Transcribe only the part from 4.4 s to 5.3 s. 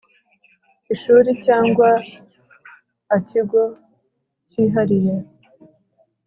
cyihariye